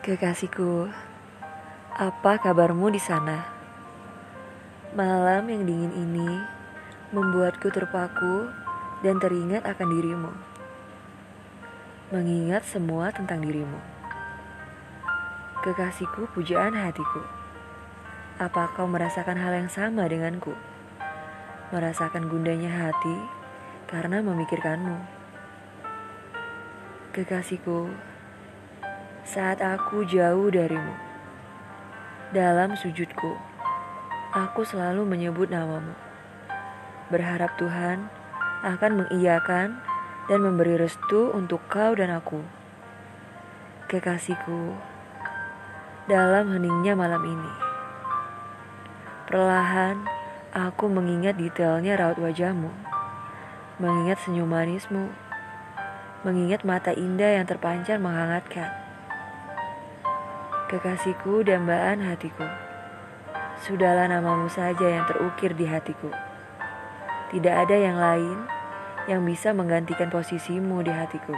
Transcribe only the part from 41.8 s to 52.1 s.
dan aku. Kekasihku, dalam heningnya malam ini. Perlahan, aku mengingat detailnya